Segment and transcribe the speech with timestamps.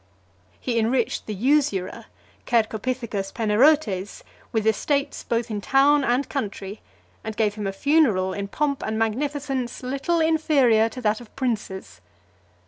[0.59, 2.05] He enriched the usurer
[2.47, 6.81] Cercopithecus Panerotes with estates both in town and country;
[7.23, 12.01] and gave him a funeral, in pomp and magnificence little inferior to that of princes.